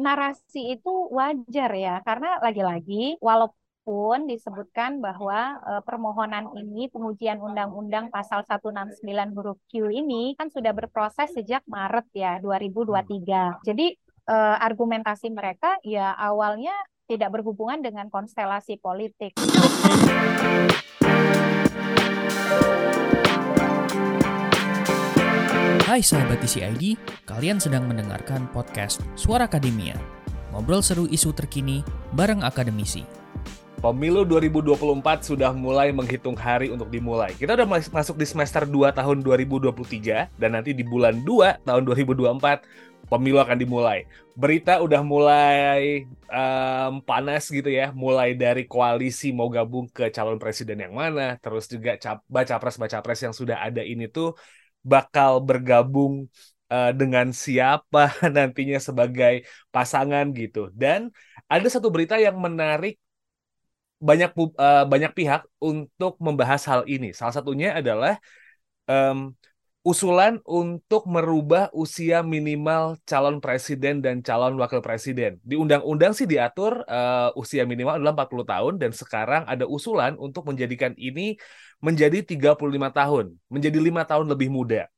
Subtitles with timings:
[0.00, 8.44] narasi itu wajar ya, karena lagi-lagi walaupun disebutkan bahwa uh, permohonan ini pengujian undang-undang pasal
[8.48, 9.04] 169
[9.36, 13.64] huruf Q ini kan sudah berproses sejak Maret ya 2023.
[13.64, 13.86] Jadi
[14.28, 16.72] uh, argumentasi mereka ya awalnya
[17.04, 19.36] tidak berhubungan dengan konstelasi politik.
[25.94, 29.94] Hai sahabat TCID, kalian sedang mendengarkan podcast Suara Akademia.
[30.50, 31.86] Ngobrol seru isu terkini
[32.18, 33.06] bareng akademisi.
[33.78, 34.74] Pemilu 2024
[35.22, 37.30] sudah mulai menghitung hari untuk dimulai.
[37.38, 43.06] Kita udah masuk di semester 2 tahun 2023 dan nanti di bulan 2 tahun 2024
[43.06, 44.10] pemilu akan dimulai.
[44.34, 50.82] Berita udah mulai um, panas gitu ya, mulai dari koalisi mau gabung ke calon presiden
[50.82, 51.94] yang mana, terus juga
[52.26, 54.34] baca pres-baca pres yang sudah ada ini tuh
[54.92, 56.14] bakal bergabung
[56.72, 59.34] uh, dengan siapa nantinya sebagai
[59.74, 60.68] pasangan gitu.
[60.72, 61.08] Dan
[61.48, 63.00] ada satu berita yang menarik
[64.08, 67.16] banyak uh, banyak pihak untuk membahas hal ini.
[67.16, 68.20] Salah satunya adalah
[68.90, 69.32] um,
[69.84, 75.36] usulan untuk merubah usia minimal calon presiden dan calon wakil presiden.
[75.44, 80.48] Di undang-undang sih diatur uh, usia minimal adalah 40 tahun dan sekarang ada usulan untuk
[80.48, 81.36] menjadikan ini
[81.84, 82.56] menjadi 35
[82.96, 84.88] tahun, menjadi lima tahun lebih muda.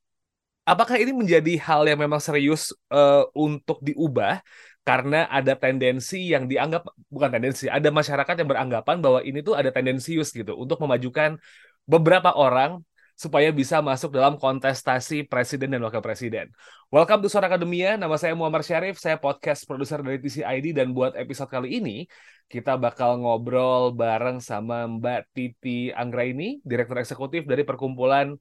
[0.63, 4.39] Apakah ini menjadi hal yang memang serius uh, untuk diubah?
[4.87, 9.75] Karena ada tendensi yang dianggap bukan tendensi, ada masyarakat yang beranggapan bahwa ini tuh ada
[9.75, 11.43] tendensius gitu untuk memajukan
[11.91, 12.87] beberapa orang
[13.17, 16.53] supaya bisa masuk dalam kontestasi presiden dan wakil presiden.
[16.93, 21.17] Welcome to Suara Akademia, nama saya Muhammad Syarif, saya podcast produser dari TCID dan buat
[21.17, 22.05] episode kali ini
[22.47, 28.37] kita bakal ngobrol bareng sama Mbak Titi Anggraini, Direktur Eksekutif dari Perkumpulan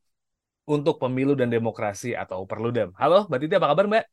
[0.68, 2.92] untuk Pemilu dan Demokrasi atau Perludem.
[3.00, 4.06] Halo Mbak Titi, apa kabar Mbak?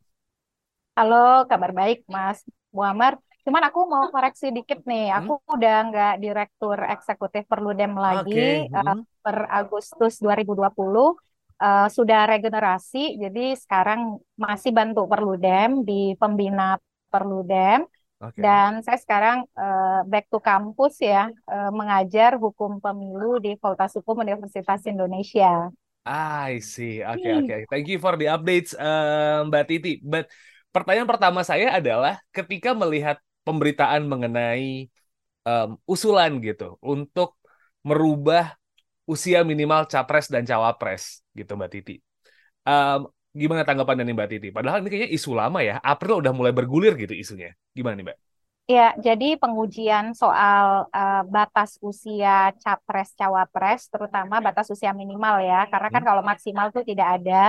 [0.95, 3.19] Halo, kabar baik Mas Muhammad.
[3.43, 5.55] Cuman aku mau koreksi dikit nih, aku hmm?
[5.59, 8.71] udah nggak Direktur Eksekutif Perludem lagi okay.
[8.71, 8.87] hmm.
[8.87, 11.19] uh, per Agustus 2020.
[11.63, 16.75] Uh, sudah regenerasi, jadi sekarang masih bantu Perludem di pembina
[17.07, 17.87] Perludem
[18.23, 18.39] Okay.
[18.39, 24.23] Dan saya sekarang uh, back to kampus ya, uh, mengajar hukum pemilu di Fakultas Hukum
[24.23, 25.75] Universitas Indonesia.
[26.07, 27.03] I see.
[27.03, 27.47] Oke, okay, oke.
[27.51, 27.61] Okay.
[27.67, 29.99] Thank you for the updates, uh, Mbak Titi.
[29.99, 30.31] But
[30.71, 34.89] pertanyaan pertama saya adalah ketika melihat pemberitaan mengenai
[35.47, 37.39] um, usulan gitu untuk
[37.83, 38.55] merubah
[39.07, 41.97] usia minimal capres dan cawapres gitu, Mbak Titi.
[42.63, 44.49] Um, Gimana tanggapan dari Mbak Titi?
[44.53, 45.81] Padahal ini kayaknya isu lama ya.
[45.81, 47.57] April udah mulai bergulir gitu isunya.
[47.73, 48.19] Gimana nih Mbak?
[48.69, 55.89] Ya, jadi pengujian soal uh, batas usia capres cawapres, terutama batas usia minimal ya, karena
[55.89, 56.09] kan hmm.
[56.13, 57.43] kalau maksimal itu tidak ada,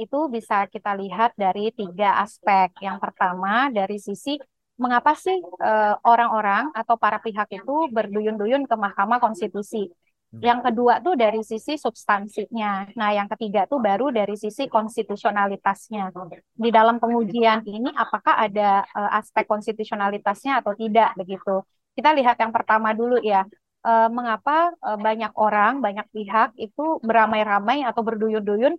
[0.00, 2.72] itu bisa kita lihat dari tiga aspek.
[2.78, 4.38] Yang pertama dari sisi
[4.76, 9.88] mengapa sih eh, orang-orang uh, atau para pihak itu berduyun-duyun ke Mahkamah Konstitusi?
[10.36, 12.92] Yang kedua tuh dari sisi substansinya.
[12.92, 16.12] Nah, yang ketiga tuh baru dari sisi konstitusionalitasnya.
[16.52, 21.64] Di dalam pengujian ini apakah ada uh, aspek konstitusionalitasnya atau tidak begitu.
[21.96, 23.48] Kita lihat yang pertama dulu ya.
[23.86, 28.74] Uh, mengapa uh, banyak orang, banyak pihak itu beramai-ramai atau berduyun-duyun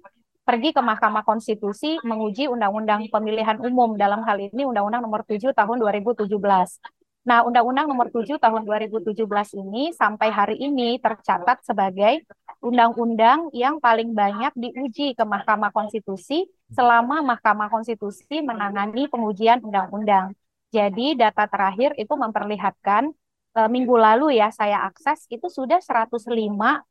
[0.47, 5.77] pergi ke Mahkamah Konstitusi menguji Undang-Undang Pemilihan Umum dalam hal ini Undang-Undang Nomor 7 Tahun
[5.83, 6.23] 2017.
[7.27, 9.11] Nah, Undang-Undang Nomor 7 Tahun 2017
[9.59, 12.23] ini sampai hari ini tercatat sebagai
[12.63, 20.31] undang-undang yang paling banyak diuji ke Mahkamah Konstitusi selama Mahkamah Konstitusi menangani pengujian undang-undang.
[20.71, 23.11] Jadi data terakhir itu memperlihatkan
[23.55, 26.31] e, minggu lalu ya saya akses itu sudah 105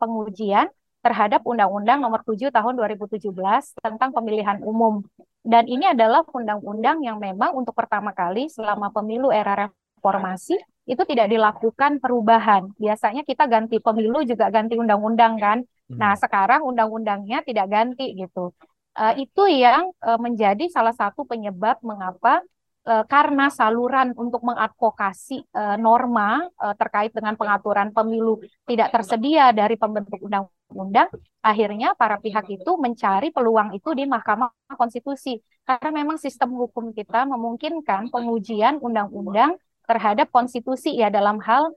[0.01, 0.69] pengujian
[1.07, 3.31] terhadap Undang-Undang Nomor 7 Tahun 2017
[3.79, 5.07] tentang pemilihan umum.
[5.47, 11.31] Dan ini adalah undang-undang yang memang untuk pertama kali selama pemilu era reformasi itu tidak
[11.31, 12.75] dilakukan perubahan.
[12.75, 15.59] Biasanya kita ganti pemilu juga ganti undang-undang kan.
[15.87, 15.99] Hmm.
[15.99, 18.51] Nah, sekarang undang-undangnya tidak ganti gitu.
[18.97, 22.43] Uh, itu yang uh, menjadi salah satu penyebab mengapa
[22.87, 30.23] karena saluran untuk mengadvokasi uh, norma uh, terkait dengan pengaturan pemilu tidak tersedia dari pembentuk
[30.23, 31.11] undang-undang,
[31.43, 37.27] akhirnya para pihak itu mencari peluang itu di Mahkamah Konstitusi karena memang sistem hukum kita
[37.27, 41.75] memungkinkan pengujian undang-undang terhadap konstitusi ya dalam hal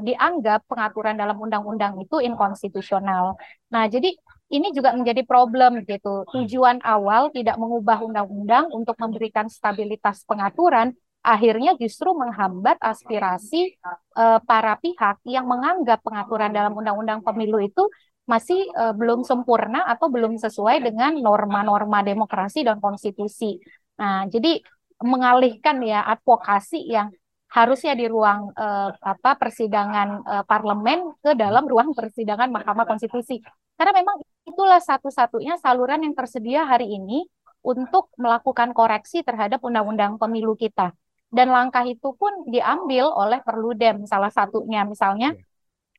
[0.00, 3.36] dianggap pengaturan dalam undang-undang itu inkonstitusional.
[3.68, 4.16] Nah, jadi
[4.48, 6.24] ini juga menjadi problem gitu.
[6.32, 10.96] Tujuan awal tidak mengubah undang-undang untuk memberikan stabilitas pengaturan
[11.28, 13.76] akhirnya justru menghambat aspirasi
[14.16, 17.84] uh, para pihak yang menganggap pengaturan dalam undang-undang pemilu itu
[18.24, 23.60] masih uh, belum sempurna atau belum sesuai dengan norma-norma demokrasi dan konstitusi.
[24.00, 24.62] Nah, jadi
[25.04, 27.12] mengalihkan ya advokasi yang
[27.48, 33.40] harusnya di ruang uh, apa persidangan parlemen ke dalam ruang persidangan Mahkamah Konstitusi.
[33.78, 37.28] Karena memang itulah satu-satunya saluran yang tersedia hari ini
[37.60, 40.96] untuk melakukan koreksi terhadap undang-undang pemilu kita.
[41.28, 44.88] Dan langkah itu pun diambil oleh Perludem salah satunya.
[44.88, 45.36] Misalnya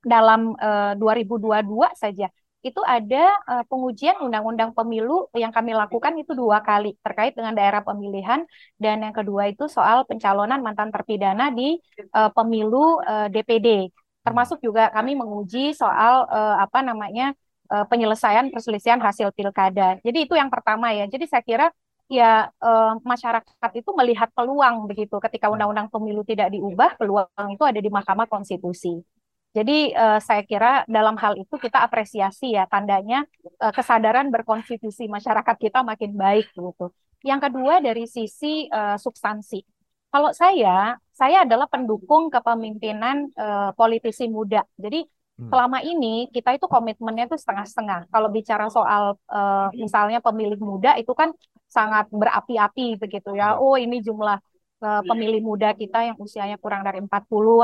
[0.02, 2.28] dalam uh, 2022 saja
[2.60, 7.86] itu ada uh, pengujian undang-undang pemilu yang kami lakukan itu dua kali terkait dengan daerah
[7.86, 8.44] pemilihan.
[8.76, 11.78] Dan yang kedua itu soal pencalonan mantan terpidana di
[12.18, 13.94] uh, pemilu uh, DPD
[14.30, 17.34] termasuk juga kami menguji soal uh, apa namanya
[17.70, 21.68] uh, penyelesaian perselisihan hasil pilkada jadi itu yang pertama ya jadi saya kira
[22.10, 27.80] ya uh, masyarakat itu melihat peluang begitu ketika undang-undang pemilu tidak diubah peluang itu ada
[27.80, 29.06] di Mahkamah Konstitusi
[29.50, 33.26] jadi uh, saya kira dalam hal itu kita apresiasi ya tandanya
[33.58, 36.94] uh, kesadaran berkonstitusi masyarakat kita makin baik gitu.
[37.26, 39.66] Yang kedua dari sisi uh, substansi.
[40.14, 44.66] Kalau saya, saya adalah pendukung kepemimpinan uh, politisi muda.
[44.78, 45.06] Jadi.
[45.48, 48.12] Selama ini kita itu komitmennya itu setengah-setengah.
[48.12, 51.32] Kalau bicara soal uh, misalnya pemilih muda itu kan
[51.72, 53.56] sangat berapi-api begitu ya.
[53.56, 54.42] Oh ini jumlah
[54.80, 57.12] pemilih muda kita yang usianya kurang dari 40,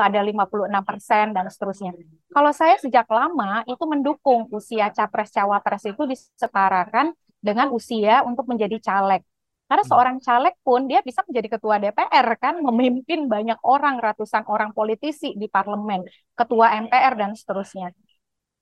[0.04, 1.96] ada 56 persen, dan seterusnya.
[2.28, 9.24] Kalau saya sejak lama itu mendukung usia capres-cawapres itu disetarakan dengan usia untuk menjadi caleg.
[9.66, 9.92] Karena hmm.
[9.92, 15.34] seorang caleg pun dia bisa menjadi ketua DPR kan, memimpin banyak orang, ratusan orang politisi
[15.34, 16.06] di parlemen,
[16.38, 17.90] ketua MPR dan seterusnya.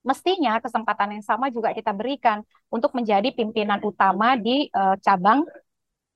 [0.04, 5.44] Mestinya kesempatan yang sama juga kita berikan untuk menjadi pimpinan utama di uh, cabang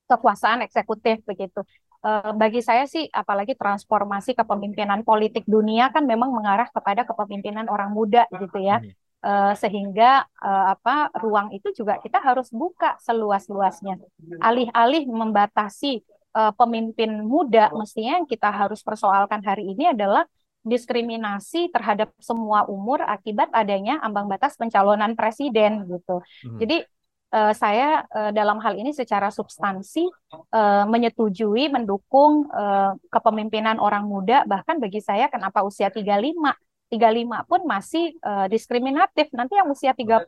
[0.09, 1.65] kekuasaan eksekutif begitu.
[1.99, 7.91] Eh, bagi saya sih apalagi transformasi kepemimpinan politik dunia kan memang mengarah kepada kepemimpinan orang
[7.91, 8.79] muda gitu ya.
[9.19, 13.99] Uh, sehingga uh, apa ruang itu juga kita harus buka seluas-luasnya.
[14.39, 16.07] Alih-alih membatasi
[16.39, 20.23] uh, pemimpin muda, mestinya yang kita harus persoalkan hari ini adalah
[20.63, 26.23] diskriminasi terhadap semua umur akibat adanya ambang batas pencalonan presiden gitu.
[26.47, 26.59] Hmm.
[26.63, 26.87] Jadi
[27.33, 30.07] uh, saya uh, dalam hal ini secara substansi
[30.53, 36.37] uh, menyetujui mendukung uh, kepemimpinan orang muda bahkan bagi saya kenapa usia 35
[36.89, 39.29] 35 pun masih uh, diskriminatif.
[39.37, 40.25] Nanti yang usia 30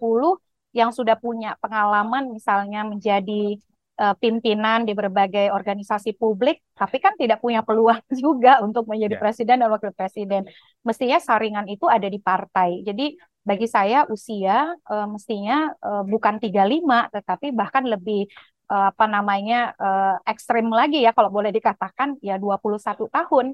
[0.70, 3.58] yang sudah punya pengalaman misalnya menjadi
[3.98, 9.22] uh, pimpinan di berbagai organisasi publik tapi kan tidak punya peluang juga untuk menjadi yeah.
[9.22, 10.46] presiden dan wakil presiden.
[10.86, 12.86] Mestinya saringan itu ada di partai.
[12.86, 16.60] Jadi bagi saya usia uh, mestinya uh, bukan 35
[17.08, 18.28] tetapi bahkan lebih
[18.68, 23.46] uh, apa namanya uh, ekstrim lagi ya kalau boleh dikatakan ya 21 tahun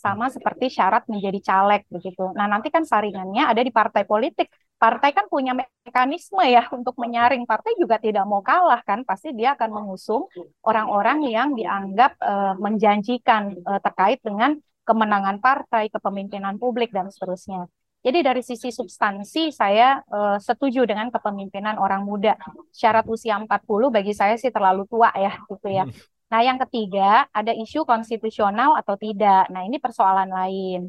[0.00, 2.32] sama seperti syarat menjadi caleg begitu.
[2.32, 4.48] Nah, nanti kan saringannya ada di partai politik.
[4.80, 7.44] Partai kan punya mekanisme ya untuk menyaring.
[7.44, 10.24] Partai juga tidak mau kalah kan, pasti dia akan mengusung
[10.64, 14.56] orang-orang yang dianggap uh, menjanjikan uh, terkait dengan
[14.88, 17.68] kemenangan partai, kepemimpinan publik dan seterusnya.
[18.00, 22.32] Jadi dari sisi substansi saya uh, setuju dengan kepemimpinan orang muda.
[22.72, 25.84] Syarat usia 40 bagi saya sih terlalu tua ya gitu ya.
[26.30, 29.50] Nah, yang ketiga ada isu konstitusional atau tidak.
[29.52, 30.80] Nah, ini persoalan lain.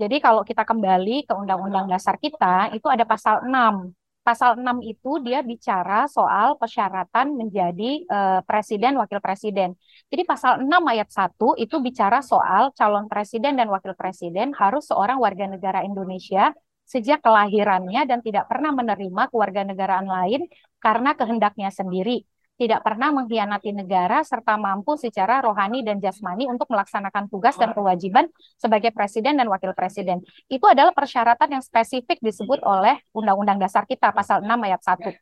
[0.00, 3.92] Jadi kalau kita kembali ke Undang-Undang Dasar kita, itu ada pasal 6
[4.28, 9.72] pasal 6 itu dia bicara soal persyaratan menjadi uh, presiden wakil presiden.
[10.12, 15.16] Jadi pasal 6 ayat 1 itu bicara soal calon presiden dan wakil presiden harus seorang
[15.16, 16.52] warga negara Indonesia
[16.84, 20.44] sejak kelahirannya dan tidak pernah menerima kewarganegaraan lain
[20.76, 22.28] karena kehendaknya sendiri
[22.58, 28.26] tidak pernah mengkhianati negara serta mampu secara rohani dan jasmani untuk melaksanakan tugas dan kewajiban
[28.58, 30.26] sebagai presiden dan wakil presiden.
[30.50, 35.14] Itu adalah persyaratan yang spesifik disebut oleh Undang-Undang Dasar kita pasal 6 ayat 1.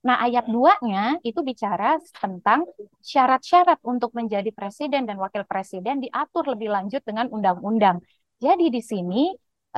[0.00, 2.64] Nah, ayat 2-nya itu bicara tentang
[3.04, 8.00] syarat-syarat untuk menjadi presiden dan wakil presiden diatur lebih lanjut dengan undang-undang.
[8.40, 9.28] Jadi di sini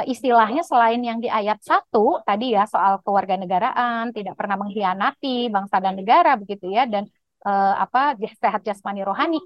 [0.08, 5.94] istilahnya selain yang di ayat 1 tadi ya soal kewarganegaraan, tidak pernah mengkhianati bangsa dan
[6.00, 7.04] negara begitu ya dan
[7.44, 9.40] eh, apa sehat jasmani rohani.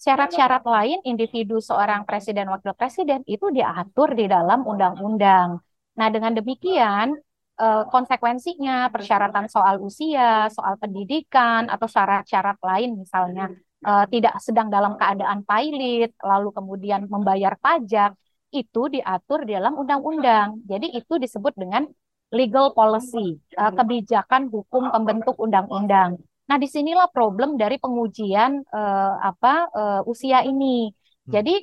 [0.00, 5.60] Syarat-syarat lain individu seorang presiden wakil presiden itu diatur di dalam undang-undang.
[6.00, 7.20] Nah, dengan demikian
[7.60, 13.52] uh, konsekuensinya, persyaratan soal usia, soal pendidikan, atau syarat-syarat lain misalnya
[13.84, 18.16] uh, tidak sedang dalam keadaan pilot, lalu kemudian membayar pajak,
[18.50, 20.60] itu diatur di dalam undang-undang.
[20.66, 21.86] Jadi itu disebut dengan
[22.30, 26.18] legal policy, uh, kebijakan hukum pembentuk undang-undang.
[26.46, 30.90] Nah, di sinilah problem dari pengujian uh, apa uh, usia ini.
[30.90, 31.30] Hmm.
[31.30, 31.54] Jadi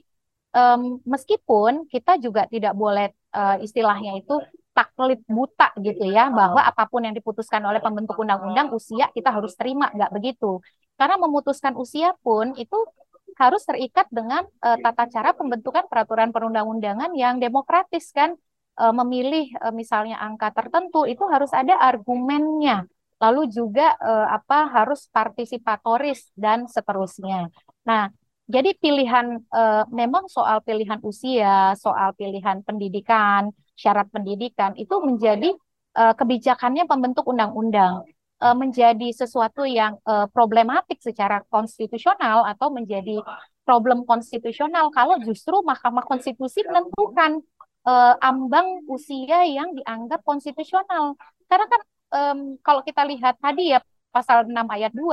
[0.55, 4.39] um, meskipun kita juga tidak boleh uh, istilahnya itu
[4.71, 9.57] taklid buta gitu ya bahwa apa pun yang diputuskan oleh pembentuk undang-undang usia kita harus
[9.57, 10.61] terima nggak begitu
[11.01, 12.77] karena memutuskan usia pun itu
[13.37, 18.33] harus terikat dengan uh, tata cara pembentukan peraturan perundang-undangan yang demokratis kan?
[18.77, 22.85] Uh, memilih uh, misalnya angka tertentu itu harus ada argumennya.
[23.17, 27.49] Lalu juga uh, apa harus partisipatoris dan seterusnya.
[27.89, 28.13] Nah,
[28.45, 35.57] jadi pilihan uh, memang soal pilihan usia, soal pilihan pendidikan, syarat pendidikan itu menjadi
[35.97, 38.05] uh, kebijakannya pembentuk undang-undang
[38.41, 43.21] uh, menjadi sesuatu yang uh, problematik secara konstitusional atau menjadi
[43.67, 47.43] problem konstitusional kalau justru Mahkamah Konstitusi menentukan
[47.83, 51.19] uh, ambang usia yang dianggap konstitusional.
[51.51, 53.79] Karena kan um, kalau kita lihat tadi ya
[54.11, 55.03] pasal 6 ayat 2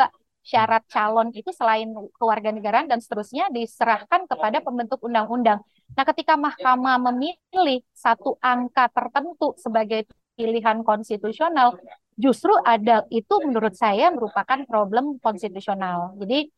[0.45, 1.89] syarat calon itu selain
[2.21, 5.65] kewarganegaraan dan seterusnya diserahkan kepada pembentuk undang-undang.
[5.97, 10.05] Nah, ketika mahkamah memilih satu angka tertentu sebagai
[10.37, 11.81] pilihan konstitusional,
[12.17, 16.15] justru ada itu menurut saya merupakan problem konstitusional.
[16.21, 16.51] Jadi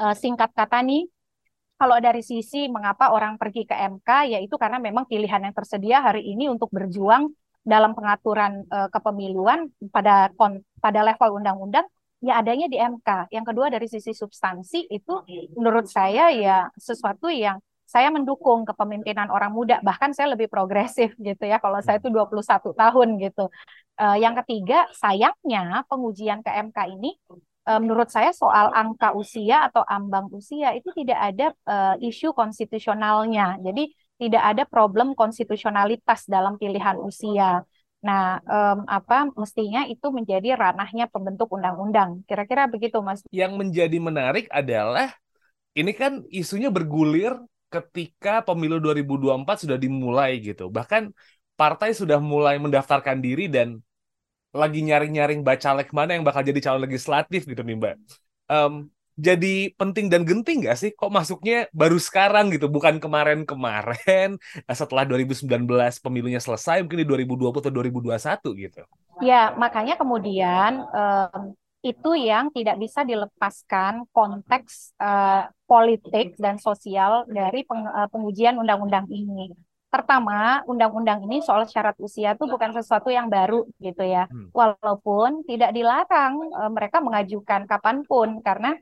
[0.00, 1.08] eh, singkat kata nih,
[1.82, 6.22] kalau dari sisi mengapa orang pergi ke MK, yaitu karena memang pilihan yang tersedia hari
[6.22, 10.30] ini untuk berjuang dalam pengaturan uh, kepemiluan pada
[10.82, 11.86] pada level undang-undang
[12.22, 13.34] ya adanya di MK.
[13.34, 15.14] Yang kedua dari sisi substansi itu
[15.58, 17.58] menurut saya ya sesuatu yang
[17.92, 21.60] saya mendukung kepemimpinan orang muda, bahkan saya lebih progresif gitu ya.
[21.60, 23.44] Kalau saya itu 21 tahun gitu.
[24.00, 27.12] Uh, yang ketiga, sayangnya pengujian ke MK ini
[27.68, 33.60] uh, menurut saya soal angka usia atau ambang usia itu tidak ada uh, isu konstitusionalnya.
[33.60, 37.60] Jadi tidak ada problem konstitusionalitas dalam pilihan usia.
[38.02, 42.26] Nah, um, apa mestinya itu menjadi ranahnya pembentuk undang-undang.
[42.26, 43.22] Kira-kira begitu, Mas.
[43.30, 45.14] Yang menjadi menarik adalah
[45.78, 47.38] ini kan isunya bergulir
[47.72, 50.68] ketika pemilu 2024 sudah dimulai gitu.
[50.68, 51.08] Bahkan
[51.56, 53.80] partai sudah mulai mendaftarkan diri dan
[54.52, 57.94] lagi nyaring-nyaring bacalek mana yang bakal jadi calon legislatif gitu nih, Mbak.
[58.52, 60.90] Um, jadi penting dan genting gak sih?
[60.92, 65.48] Kok masuknya baru sekarang gitu, bukan kemarin-kemarin eh, setelah 2019
[66.00, 68.82] pemilunya selesai, mungkin di 2020 atau 2021 gitu.
[69.20, 71.52] Ya, makanya kemudian um,
[71.82, 79.10] itu yang tidak bisa dilepaskan konteks uh, politik dan sosial dari peng, uh, pengujian undang-undang
[79.10, 79.50] ini.
[79.90, 84.30] Pertama, undang-undang ini soal syarat usia itu bukan sesuatu yang baru gitu ya.
[84.30, 84.48] Hmm.
[84.54, 88.78] Walaupun tidak dilarang uh, mereka mengajukan kapan pun karena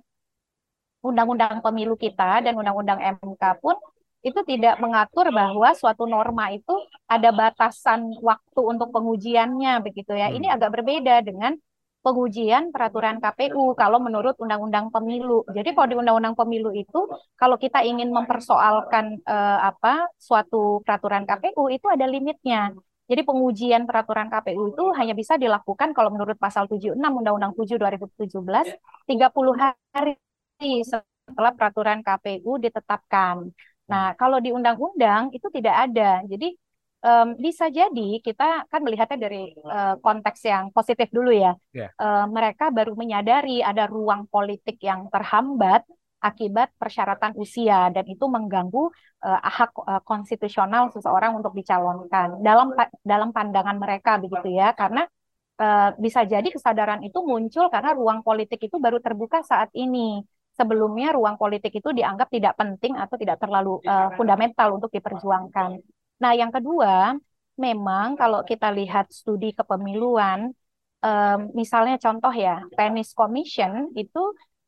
[1.00, 3.80] undang-undang pemilu kita dan undang-undang MK pun
[4.20, 6.76] itu tidak mengatur bahwa suatu norma itu
[7.08, 10.28] ada batasan waktu untuk pengujiannya begitu ya.
[10.28, 10.56] Ini hmm.
[10.60, 11.56] agak berbeda dengan
[12.00, 15.44] pengujian peraturan KPU kalau menurut undang-undang pemilu.
[15.56, 17.00] Jadi kalau di undang-undang pemilu itu
[17.36, 22.72] kalau kita ingin mempersoalkan eh, apa suatu peraturan KPU itu ada limitnya.
[23.10, 28.66] Jadi pengujian peraturan KPU itu hanya bisa dilakukan kalau menurut pasal 76 Undang-Undang 7 2017
[29.10, 30.14] 30 hari
[30.86, 33.50] setelah peraturan KPU ditetapkan.
[33.90, 36.22] Nah, kalau di undang-undang itu tidak ada.
[36.26, 36.54] Jadi
[37.00, 41.56] um, bisa jadi kita kan melihatnya dari uh, konteks yang positif dulu ya.
[41.72, 41.88] Yeah.
[41.88, 41.98] Ya.
[42.00, 45.84] Uh, mereka baru menyadari ada ruang politik yang terhambat
[46.20, 48.92] akibat persyaratan usia dan itu mengganggu
[49.24, 55.08] uh, hak uh, konstitusional seseorang untuk dicalonkan dalam dalam pandangan mereka begitu ya karena
[55.56, 60.20] uh, bisa jadi kesadaran itu muncul karena ruang politik itu baru terbuka saat ini
[60.52, 65.80] sebelumnya ruang politik itu dianggap tidak penting atau tidak terlalu uh, fundamental untuk diperjuangkan.
[66.20, 67.16] Nah, yang kedua,
[67.56, 70.52] memang kalau kita lihat studi kepemiluan,
[71.00, 74.22] um, misalnya contoh ya, Penis Commission itu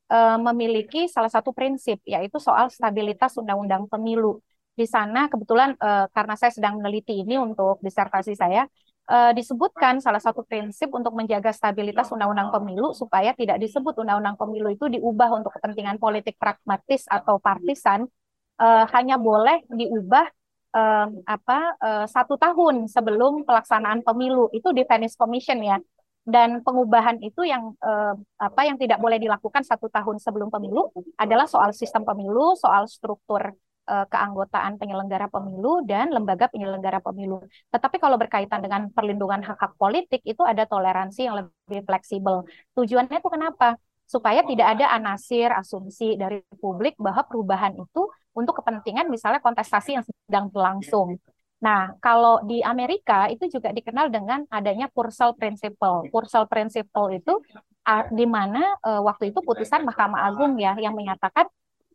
[0.08, 4.40] um, memiliki salah satu prinsip, yaitu soal stabilitas undang-undang pemilu.
[4.72, 8.64] Di sana kebetulan uh, karena saya sedang meneliti ini untuk disertasi saya,
[9.12, 14.72] uh, disebutkan salah satu prinsip untuk menjaga stabilitas undang-undang pemilu supaya tidak disebut undang-undang pemilu
[14.72, 18.08] itu diubah untuk kepentingan politik pragmatis atau partisan
[18.56, 20.24] uh, hanya boleh diubah
[20.72, 25.78] uh, apa uh, satu tahun sebelum pelaksanaan pemilu itu di Venice Commission ya
[26.22, 31.46] dan pengubahan itu yang uh, apa yang tidak boleh dilakukan satu tahun sebelum pemilu adalah
[31.46, 33.52] soal sistem pemilu soal struktur
[33.82, 37.42] keanggotaan penyelenggara pemilu dan lembaga penyelenggara pemilu.
[37.74, 42.46] Tetapi kalau berkaitan dengan perlindungan hak-hak politik itu ada toleransi yang lebih fleksibel.
[42.78, 43.74] Tujuannya itu kenapa?
[44.06, 48.02] Supaya tidak ada anasir, asumsi dari publik bahwa perubahan itu
[48.36, 51.16] untuk kepentingan misalnya kontestasi yang sedang berlangsung.
[51.62, 56.10] Nah, kalau di Amerika itu juga dikenal dengan adanya Purcell Principle.
[56.10, 57.38] Purcell Principle itu
[58.14, 61.50] di mana uh, waktu itu putusan Mahkamah Agung ya yang menyatakan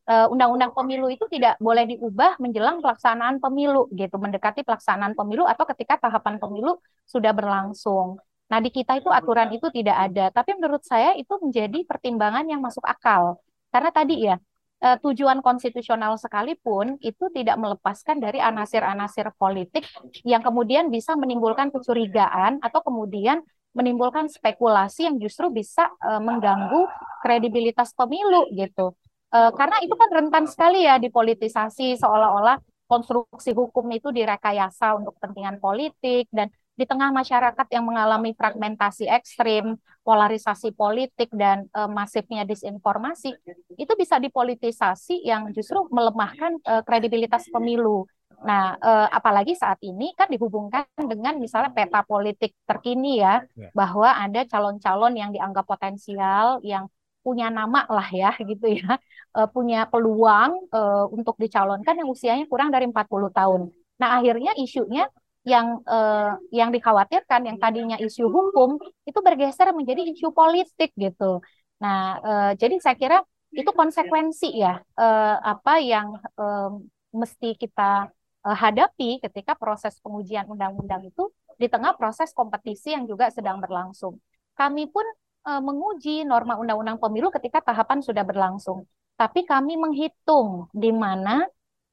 [0.08, 5.68] Eh, undang-undang pemilu itu tidak boleh diubah menjelang pelaksanaan pemilu gitu, mendekati pelaksanaan pemilu atau
[5.76, 8.16] ketika tahapan pemilu sudah berlangsung.
[8.48, 12.64] Nah, di kita itu aturan itu tidak ada, tapi menurut saya itu menjadi pertimbangan yang
[12.64, 13.44] masuk akal.
[13.68, 14.40] Karena tadi ya,
[14.84, 19.84] uh, tujuan konstitusional sekalipun itu tidak melepaskan dari anasir-anasir politik
[20.24, 23.44] yang kemudian bisa menimbulkan kecurigaan atau kemudian
[23.76, 26.88] menimbulkan spekulasi yang justru bisa uh, mengganggu
[27.22, 28.96] kredibilitas pemilu gitu.
[29.28, 35.60] Uh, karena itu kan rentan sekali ya dipolitisasi seolah-olah konstruksi hukum itu direkayasa untuk kepentingan
[35.60, 43.34] politik dan di tengah masyarakat yang mengalami fragmentasi ekstrim, polarisasi politik dan e, masifnya disinformasi,
[43.82, 48.06] itu bisa dipolitisasi yang justru melemahkan e, kredibilitas pemilu.
[48.46, 53.74] Nah, e, apalagi saat ini kan dihubungkan dengan misalnya peta politik terkini ya, ya.
[53.74, 56.86] bahwa ada calon-calon yang dianggap potensial, yang
[57.26, 59.02] punya nama lah ya gitu ya,
[59.34, 63.74] e, punya peluang e, untuk dicalonkan yang usianya kurang dari 40 tahun.
[63.98, 65.10] Nah, akhirnya isunya
[65.48, 68.76] yang uh, yang dikhawatirkan yang tadinya isu hukum
[69.08, 71.40] itu bergeser menjadi isu politik gitu.
[71.80, 73.18] Nah, uh, jadi saya kira
[73.56, 76.76] itu konsekuensi ya uh, apa yang uh,
[77.16, 78.12] mesti kita
[78.44, 84.20] uh, hadapi ketika proses pengujian undang-undang itu di tengah proses kompetisi yang juga sedang berlangsung.
[84.60, 85.08] Kami pun
[85.48, 88.84] uh, menguji norma undang-undang pemilu ketika tahapan sudah berlangsung.
[89.16, 91.42] Tapi kami menghitung di mana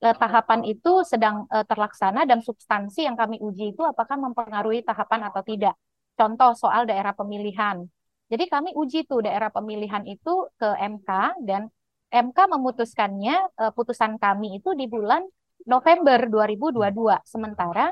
[0.05, 5.21] eh, tahapan itu sedang eh, terlaksana dan substansi yang kami uji itu apakah mempengaruhi tahapan
[5.33, 5.75] atau tidak.
[6.15, 7.83] Contoh soal daerah pemilihan.
[8.31, 11.11] Jadi kami uji tuh daerah pemilihan itu ke MK
[11.45, 11.69] dan
[12.15, 15.25] MK memutuskannya eh, putusan kami itu di bulan
[15.67, 17.25] November 2022.
[17.27, 17.91] Sementara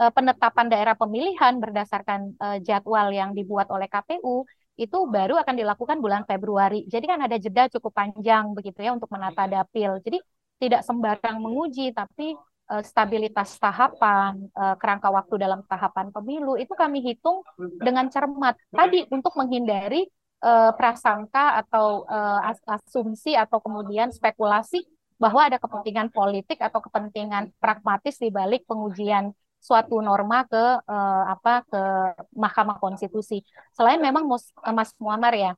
[0.00, 4.44] eh, penetapan daerah pemilihan berdasarkan eh, jadwal yang dibuat oleh KPU
[4.80, 6.88] itu baru akan dilakukan bulan Februari.
[6.88, 10.00] Jadi kan ada jeda cukup panjang begitu ya untuk menata dapil.
[10.00, 10.18] Jadi
[10.60, 12.36] tidak sembarang menguji, tapi
[12.68, 17.40] uh, stabilitas tahapan, uh, kerangka waktu dalam tahapan pemilu itu kami hitung
[17.80, 20.04] dengan cermat tadi untuk menghindari
[20.44, 22.44] uh, prasangka atau uh,
[22.76, 24.84] asumsi atau kemudian spekulasi
[25.20, 31.60] bahwa ada kepentingan politik atau kepentingan pragmatis di balik pengujian suatu norma ke uh, apa
[31.68, 31.82] ke
[32.32, 33.44] Mahkamah Konstitusi.
[33.76, 34.24] Selain memang
[34.72, 35.52] Mas Muammar ya,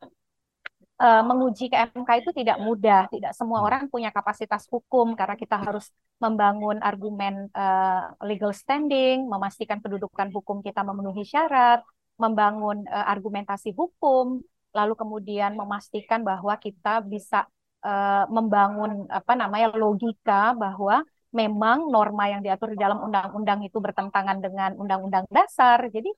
[0.99, 3.09] uh, menguji ke MK itu tidak mudah.
[3.09, 3.67] Tidak semua hmm.
[3.69, 5.89] orang punya kapasitas hukum karena kita harus
[6.21, 11.81] membangun argumen uh, legal standing, memastikan kedudukan hukum kita memenuhi syarat,
[12.21, 17.49] membangun uh, argumentasi hukum, lalu kemudian memastikan bahwa kita bisa
[17.85, 24.39] uh, membangun apa namanya logika bahwa memang norma yang diatur di dalam undang-undang itu bertentangan
[24.45, 25.81] dengan undang-undang dasar.
[25.89, 26.13] Jadi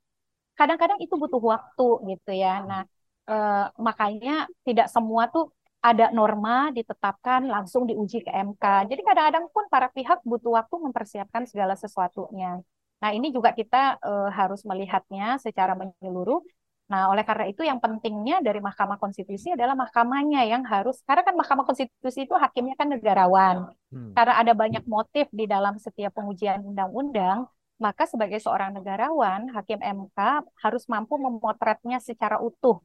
[0.59, 2.63] kadang-kadang itu butuh waktu gitu ya.
[2.67, 2.83] Nah,
[3.25, 5.49] Uh, makanya tidak semua tuh
[5.85, 8.89] ada norma ditetapkan langsung diuji ke MK.
[8.89, 12.65] Jadi kadang-kadang pun para pihak butuh waktu mempersiapkan segala sesuatunya.
[13.05, 16.41] Nah ini juga kita uh, harus melihatnya secara menyeluruh.
[16.89, 21.37] Nah oleh karena itu yang pentingnya dari Mahkamah Konstitusi adalah mahkamahnya yang harus karena kan
[21.37, 23.69] Mahkamah Konstitusi itu hakimnya kan negarawan.
[23.93, 24.17] Hmm.
[24.17, 27.45] Karena ada banyak motif di dalam setiap pengujian undang-undang,
[27.77, 32.81] maka sebagai seorang negarawan, hakim MK harus mampu memotretnya secara utuh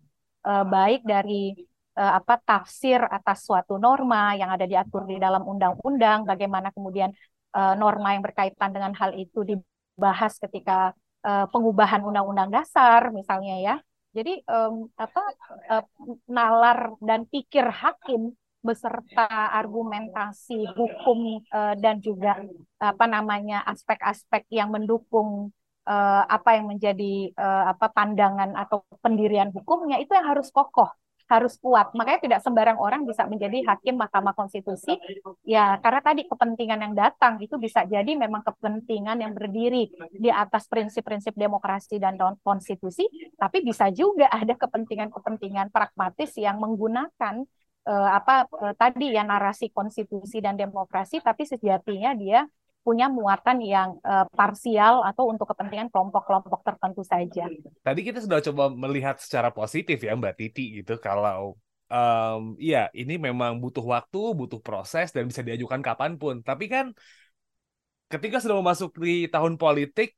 [0.46, 1.56] uh, baik dari
[2.00, 7.12] uh, apa tafsir atas suatu norma yang ada diatur di dalam undang-undang, bagaimana kemudian
[7.56, 10.96] uh, norma yang berkaitan dengan hal itu dibahas ketika
[11.28, 13.76] uh, pengubahan undang-undang dasar misalnya ya.
[14.10, 15.22] Jadi um, apa
[15.70, 15.86] uh,
[16.26, 22.36] nalar dan pikir hakim beserta argumentasi hukum uh, dan juga
[22.76, 30.02] apa namanya aspek-aspek yang mendukung uh, apa yang menjadi uh, apa pandangan atau pendirian hukumnya
[30.02, 30.90] itu yang harus kokoh
[31.30, 31.94] harus kuat.
[31.94, 34.98] Makanya tidak sembarang orang bisa menjadi hakim Mahkamah Konstitusi.
[35.46, 40.66] Ya, karena tadi kepentingan yang datang itu bisa jadi memang kepentingan yang berdiri di atas
[40.66, 43.06] prinsip-prinsip demokrasi dan konstitusi,
[43.38, 47.46] tapi bisa juga ada kepentingan-kepentingan pragmatis yang menggunakan
[47.86, 52.50] uh, apa uh, tadi ya narasi konstitusi dan demokrasi, tapi sejatinya dia
[52.90, 57.46] punya muatan yang uh, parsial atau untuk kepentingan kelompok-kelompok tertentu saja.
[57.86, 61.54] Tadi kita sudah coba melihat secara positif ya Mbak Titi gitu kalau
[61.94, 66.42] um, ya ini memang butuh waktu, butuh proses dan bisa diajukan kapan pun.
[66.42, 66.98] Tapi kan
[68.10, 70.18] ketika sudah memasuki tahun politik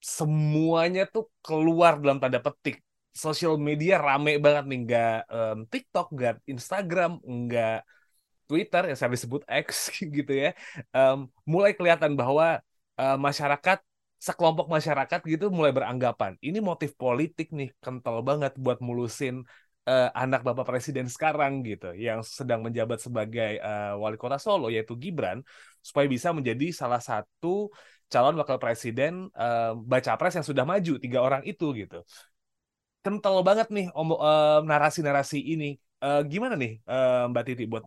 [0.00, 2.80] semuanya tuh keluar dalam tanda petik.
[3.12, 7.84] Sosial media rame banget nih, nggak um, TikTok, nggak Instagram, nggak
[8.48, 10.56] Twitter yang saya disebut X gitu ya,
[10.96, 12.58] um, mulai kelihatan bahwa
[12.96, 13.78] uh, masyarakat
[14.18, 19.46] sekelompok masyarakat gitu mulai beranggapan ini motif politik nih kental banget buat mulusin
[19.88, 21.96] uh, anak bapak presiden sekarang gitu.
[21.96, 25.40] Yang sedang menjabat sebagai uh, wali kota Solo yaitu Gibran
[25.80, 27.72] supaya bisa menjadi salah satu
[28.12, 32.04] calon wakil presiden uh, baca pres yang sudah maju tiga orang itu gitu.
[33.00, 35.70] Kental banget nih narasi narasi-narasi ini.
[35.98, 37.82] Uh, gimana nih uh, Mbak Titi buat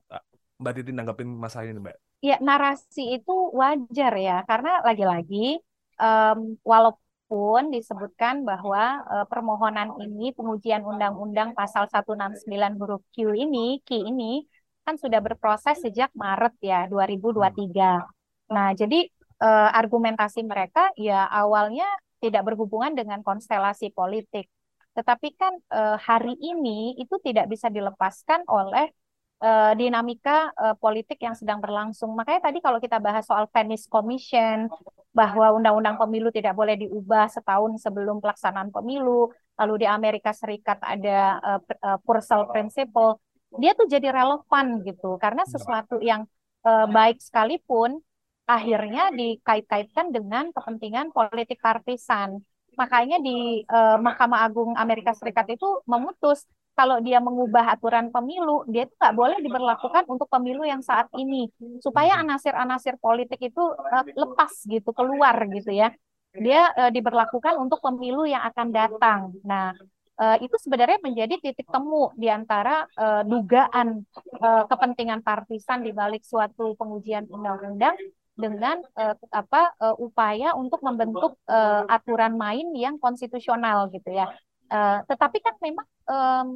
[0.61, 1.95] Mbak Titi nanggapin masalah ini, Mbak?
[2.21, 5.57] Ya, narasi itu wajar ya, karena lagi-lagi
[5.97, 14.05] um, walaupun disebutkan bahwa uh, permohonan ini pengujian undang-undang pasal 169 huruf Q ini, Q
[14.05, 14.45] ini
[14.85, 18.53] kan sudah berproses sejak Maret ya 2023.
[18.53, 19.09] Nah, jadi
[19.41, 21.89] uh, argumentasi mereka ya awalnya
[22.21, 24.45] tidak berhubungan dengan konstelasi politik.
[24.93, 28.93] Tetapi kan uh, hari ini itu tidak bisa dilepaskan oleh
[29.41, 32.13] uh, dinamika uh, politik yang sedang berlangsung.
[32.13, 34.69] Makanya tadi kalau kita bahas soal Venice Commission,
[35.11, 39.27] bahwa undang-undang pemilu tidak boleh diubah setahun sebelum pelaksanaan pemilu,
[39.59, 43.19] lalu di Amerika Serikat ada uh, uh, Purcell Principle,
[43.59, 46.23] dia tuh jadi relevan gitu, karena sesuatu yang
[46.63, 47.99] uh, baik sekalipun
[48.47, 52.39] akhirnya dikait-kaitkan dengan kepentingan politik partisan.
[52.79, 58.87] Makanya di uh, Mahkamah Agung Amerika Serikat itu memutus kalau dia mengubah aturan pemilu, dia
[58.87, 61.51] itu nggak boleh diberlakukan untuk pemilu yang saat ini,
[61.83, 62.23] supaya hmm.
[62.27, 65.91] anasir-anasir politik itu uh, lepas gitu, keluar gitu ya.
[66.31, 69.19] Dia uh, diberlakukan untuk pemilu yang akan datang.
[69.43, 69.75] Nah,
[70.15, 74.07] uh, itu sebenarnya menjadi titik temu di antara uh, dugaan
[74.39, 77.99] uh, kepentingan partisan di balik suatu pengujian undang-undang
[78.31, 84.31] dengan uh, apa uh, upaya untuk membentuk uh, aturan main yang konstitusional gitu ya.
[84.71, 86.49] Uh, tetapi kan memang um,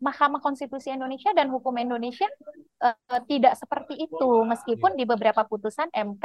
[0.00, 2.28] Mahkamah Konstitusi Indonesia dan hukum Indonesia
[2.80, 6.24] uh, tidak seperti itu, meskipun di beberapa putusan MK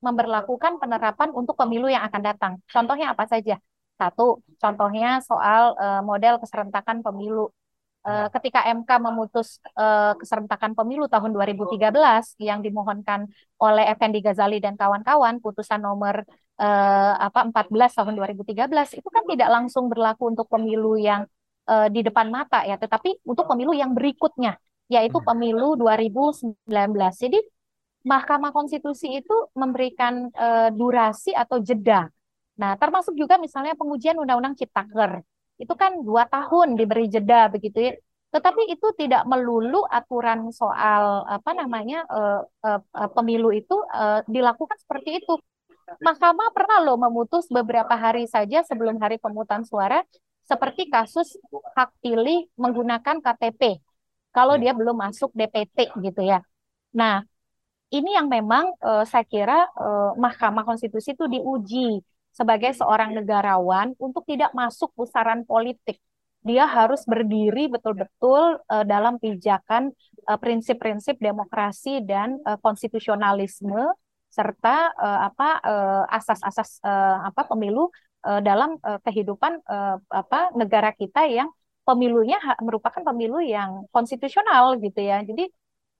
[0.00, 2.52] memberlakukan penerapan untuk pemilu yang akan datang.
[2.68, 3.60] Contohnya apa saja?
[4.00, 7.52] Satu, contohnya soal uh, model keserentakan pemilu.
[8.00, 11.92] Uh, ketika MK memutus uh, keserentakan pemilu tahun 2013
[12.40, 13.28] yang dimohonkan
[13.60, 16.24] oleh Effendi Ghazali dan kawan-kawan, putusan nomor
[16.56, 17.68] uh, apa 14
[18.00, 21.28] tahun 2013 itu kan tidak langsung berlaku untuk pemilu yang
[21.68, 24.56] uh, di depan mata ya, tetapi untuk pemilu yang berikutnya,
[24.88, 25.26] yaitu hmm.
[25.28, 26.56] pemilu 2019.
[27.20, 27.36] Jadi
[28.00, 32.08] Mahkamah Konstitusi itu memberikan uh, durasi atau jeda.
[32.56, 35.20] Nah, termasuk juga misalnya pengujian Undang-Undang Ciptaker.
[35.60, 37.92] Itu kan dua tahun diberi jeda begitu ya.
[38.30, 45.20] Tetapi itu tidak melulu aturan soal apa namanya uh, uh, pemilu itu uh, dilakukan seperti
[45.20, 45.34] itu.
[45.98, 50.06] Mahkamah pernah loh memutus beberapa hari saja sebelum hari pemungutan suara
[50.46, 51.34] seperti kasus
[51.74, 53.82] hak pilih menggunakan KTP
[54.30, 54.70] kalau ya.
[54.70, 56.38] dia belum masuk DPT gitu ya.
[56.94, 57.22] Nah,
[57.90, 61.98] ini yang memang uh, saya kira uh, Mahkamah Konstitusi itu diuji
[62.30, 65.98] sebagai seorang negarawan untuk tidak masuk pusaran politik.
[66.40, 69.92] Dia harus berdiri betul-betul uh, dalam pijakan
[70.24, 73.92] prinsip-prinsip uh, demokrasi dan uh, konstitusionalisme
[74.30, 75.58] serta uh, apa
[76.06, 77.90] asas-asas uh, apa pemilu
[78.24, 81.50] uh, dalam uh, kehidupan uh, apa negara kita yang
[81.82, 85.18] pemilunya merupakan pemilu yang konstitusional gitu ya.
[85.26, 85.50] Jadi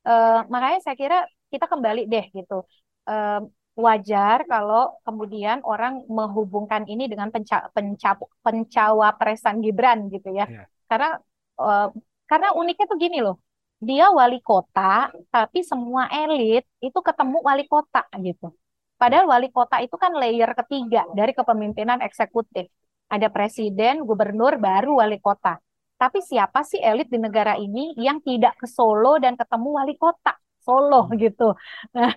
[0.07, 1.19] uh, makanya saya kira
[1.51, 2.63] kita kembali deh gitu.
[3.09, 10.47] Uh, wajar kalau kemudian orang menghubungkan ini dengan penca penca pencawapresan Gibran gitu ya.
[10.47, 10.67] Yeah.
[10.87, 11.11] Karena
[11.59, 11.89] uh,
[12.31, 13.41] karena uniknya tuh gini loh.
[13.81, 18.53] Dia wali kota, tapi semua elit itu ketemu wali kota gitu.
[19.01, 22.69] Padahal wali kota itu kan layer ketiga dari kepemimpinan eksekutif.
[23.09, 25.57] Ada presiden, gubernur, baru wali kota.
[25.97, 30.37] Tapi siapa sih elit di negara ini yang tidak ke Solo dan ketemu wali kota
[30.61, 31.17] Solo hmm.
[31.17, 31.49] gitu.
[31.97, 32.13] Nah,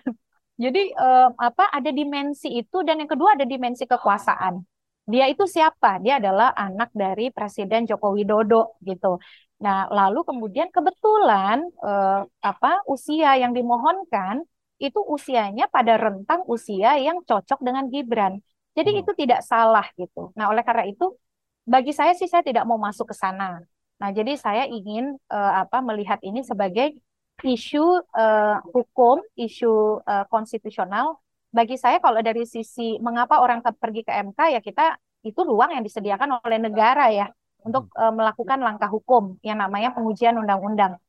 [0.54, 4.62] jadi eh, apa ada dimensi itu dan yang kedua ada dimensi kekuasaan.
[5.04, 6.00] Dia itu siapa?
[6.00, 9.20] Dia adalah anak dari Presiden Joko Widodo gitu.
[9.60, 14.46] Nah, lalu kemudian kebetulan eh, apa usia yang dimohonkan
[14.78, 18.38] itu usianya pada rentang usia yang cocok dengan Gibran.
[18.74, 19.00] Jadi hmm.
[19.06, 20.30] itu tidak salah gitu.
[20.38, 21.14] Nah, oleh karena itu
[21.64, 23.62] bagi saya sih saya tidak mau masuk ke sana.
[24.00, 26.94] Nah, jadi saya ingin uh, apa melihat ini sebagai
[27.42, 31.18] isu uh, hukum, isu uh, konstitusional.
[31.54, 35.82] Bagi saya kalau dari sisi mengapa orang pergi ke MK ya kita itu ruang yang
[35.82, 37.26] disediakan oleh negara ya
[37.64, 41.00] untuk uh, melakukan langkah hukum yang namanya pengujian undang-undang.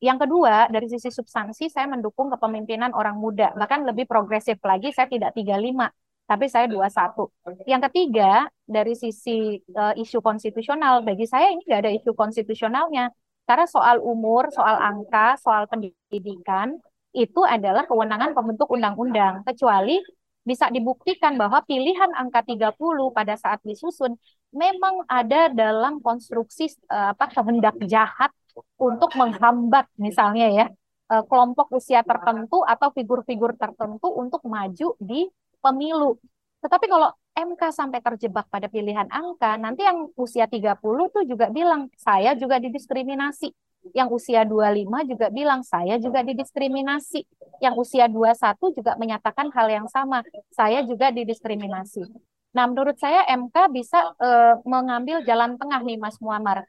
[0.00, 3.52] Yang kedua, dari sisi substansi saya mendukung kepemimpinan orang muda.
[3.52, 5.92] Bahkan lebih progresif lagi, saya tidak 35,
[6.24, 7.28] tapi saya 21.
[7.68, 13.12] Yang ketiga, dari sisi uh, isu konstitusional, bagi saya ini nggak ada isu konstitusionalnya.
[13.50, 16.78] Karena soal umur, soal angka, soal pendidikan,
[17.10, 19.42] itu adalah kewenangan pembentuk undang-undang.
[19.42, 19.98] Kecuali
[20.46, 22.78] bisa dibuktikan bahwa pilihan angka 30
[23.10, 24.14] pada saat disusun
[24.54, 28.30] memang ada dalam konstruksi uh, apa kehendak jahat
[28.78, 30.66] untuk menghambat misalnya ya
[31.12, 35.30] eh, kelompok usia tertentu atau figur-figur tertentu untuk maju di
[35.62, 36.18] pemilu.
[36.60, 40.76] Tetapi kalau MK sampai terjebak pada pilihan angka, nanti yang usia 30
[41.10, 43.50] tuh juga bilang, saya juga didiskriminasi.
[43.96, 47.24] Yang usia 25 juga bilang saya juga didiskriminasi.
[47.64, 50.20] Yang usia 21 juga menyatakan hal yang sama.
[50.52, 52.04] Saya juga didiskriminasi.
[52.50, 56.66] Nah, menurut saya MK bisa uh, mengambil jalan tengah nih Mas Muammar.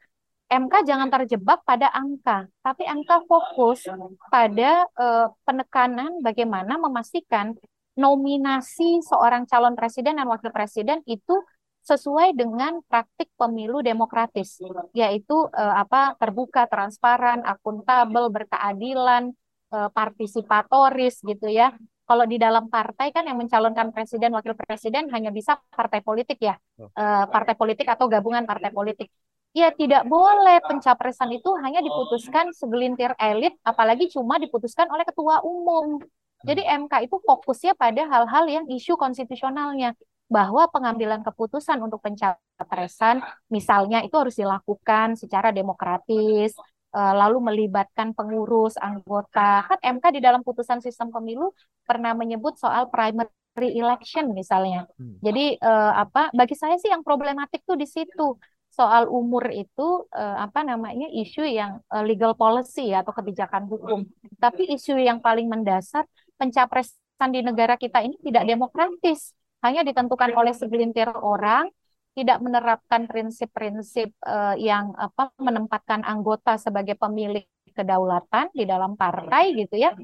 [0.52, 3.88] MK jangan terjebak pada angka, tapi MK fokus
[4.28, 7.56] pada uh, penekanan bagaimana memastikan
[7.96, 11.36] nominasi seorang calon presiden dan wakil presiden itu
[11.82, 14.62] sesuai dengan praktik pemilu demokratis,
[14.94, 19.34] yaitu eh, apa terbuka, transparan, akuntabel, berkeadilan,
[19.74, 21.74] eh, partisipatoris gitu ya.
[22.06, 26.54] Kalau di dalam partai kan yang mencalonkan presiden, wakil presiden hanya bisa partai politik ya,
[26.78, 29.10] eh, partai politik atau gabungan partai politik.
[29.52, 36.00] Ya tidak boleh pencapresan itu hanya diputuskan segelintir elit, apalagi cuma diputuskan oleh ketua umum.
[36.42, 39.94] Jadi MK itu fokusnya pada hal-hal yang isu konstitusionalnya
[40.32, 43.20] bahwa pengambilan keputusan untuk pencapresan
[43.52, 46.56] misalnya itu harus dilakukan secara demokratis
[46.96, 49.68] eh, lalu melibatkan pengurus anggota.
[49.68, 51.52] Kan MK di dalam putusan sistem pemilu
[51.84, 54.88] pernah menyebut soal primary election misalnya.
[54.96, 55.20] Hmm.
[55.20, 58.40] jadi eh, apa bagi saya sih yang problematik tuh di situ.
[58.72, 64.08] Soal umur itu eh, apa namanya isu yang legal policy atau kebijakan hukum.
[64.40, 66.08] Tapi isu yang paling mendasar
[66.42, 69.30] pencapresan di negara kita ini tidak demokratis
[69.62, 71.70] hanya ditentukan oleh segelintir orang,
[72.18, 79.78] tidak menerapkan prinsip-prinsip uh, yang apa menempatkan anggota sebagai pemilik kedaulatan di dalam partai gitu
[79.78, 79.94] ya.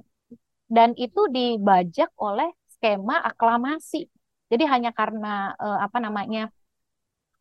[0.71, 4.07] Dan itu dibajak oleh skema aklamasi.
[4.49, 6.49] Jadi hanya karena uh, apa namanya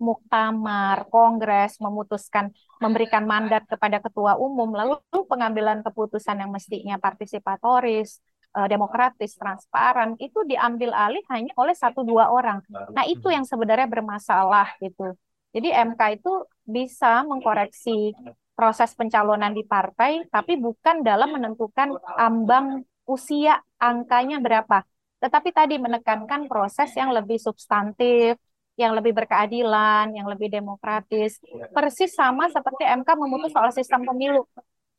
[0.02, 8.22] muktamar, kongres memutuskan memberikan mandat kepada ketua umum, lalu pengambilan keputusan yang mestinya partisipatoris,
[8.58, 12.66] uh, demokratis, transparan itu diambil alih hanya oleh satu dua orang.
[12.90, 15.14] Nah itu yang sebenarnya bermasalah gitu.
[15.54, 16.34] Jadi MK itu
[16.66, 18.18] bisa mengkoreksi
[18.58, 24.82] proses pencalonan di partai, tapi bukan dalam menentukan ambang usia angkanya berapa,
[25.22, 28.36] tetapi tadi menekankan proses yang lebih substantif,
[28.78, 31.42] yang lebih berkeadilan, yang lebih demokratis.
[31.74, 34.46] Persis sama seperti MK memutus soal sistem pemilu.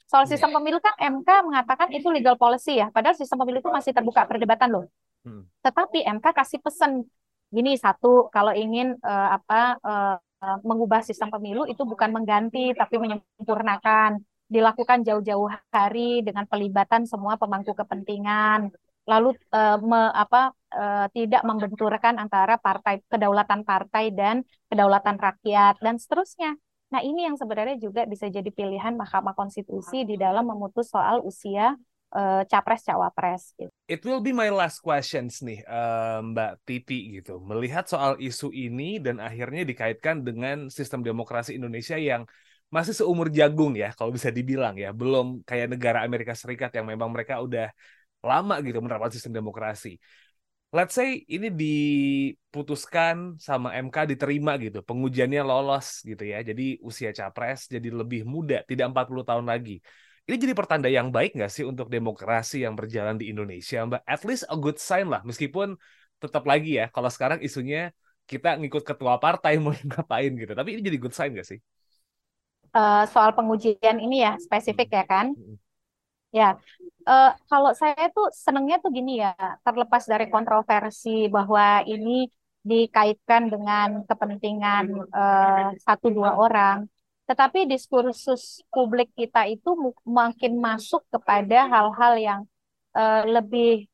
[0.09, 0.31] Soal iya.
[0.35, 4.25] sistem pemilu kan MK mengatakan itu legal policy ya, padahal sistem pemilu itu masih terbuka
[4.25, 4.85] perdebatan loh.
[5.21, 5.45] Hmm.
[5.61, 7.05] Tetapi MK kasih pesan
[7.53, 10.17] gini satu, kalau ingin uh, apa uh,
[10.65, 17.77] mengubah sistem pemilu itu bukan mengganti tapi menyempurnakan, dilakukan jauh-jauh hari dengan pelibatan semua pemangku
[17.77, 18.73] kepentingan,
[19.05, 24.41] lalu uh, me, apa uh, tidak membenturkan antara partai kedaulatan partai dan
[24.73, 26.57] kedaulatan rakyat dan seterusnya.
[26.89, 31.77] Nah, ini yang sebenarnya juga bisa jadi pilihan Mahkamah Konstitusi di dalam memutus soal usia
[32.17, 33.53] uh, capres cawapres.
[33.61, 33.73] Gitu.
[33.85, 37.45] It will be my last questions nih, uh, Mbak Titi gitu.
[37.45, 42.25] Melihat soal isu ini dan akhirnya dikaitkan dengan sistem demokrasi Indonesia yang
[42.69, 47.09] masih seumur jagung ya, kalau bisa dibilang ya, belum kayak negara Amerika Serikat yang memang
[47.13, 47.73] mereka udah
[48.21, 49.97] lama gitu menerapkan sistem demokrasi
[50.69, 56.45] let's say ini diputuskan sama MK diterima gitu, pengujiannya lolos gitu ya.
[56.45, 59.81] Jadi usia capres jadi lebih muda, tidak 40 tahun lagi.
[60.29, 64.03] Ini jadi pertanda yang baik nggak sih untuk demokrasi yang berjalan di Indonesia, Mbak?
[64.05, 65.73] At least a good sign lah, meskipun
[66.21, 67.89] tetap lagi ya, kalau sekarang isunya
[68.29, 70.53] kita ngikut ketua partai mau ngapain gitu.
[70.53, 71.59] Tapi ini jadi good sign nggak sih?
[72.77, 75.33] Uh, soal pengujian ini ya, spesifik ya kan?
[76.29, 76.61] Ya,
[77.09, 79.33] uh, kalau saya tuh senengnya tuh gini ya,
[79.65, 82.29] terlepas dari kontroversi bahwa ini
[82.61, 86.85] dikaitkan dengan kepentingan uh, satu dua orang,
[87.25, 89.73] tetapi diskursus publik kita itu
[90.05, 92.41] makin masuk kepada hal-hal yang
[92.93, 93.89] uh, lebih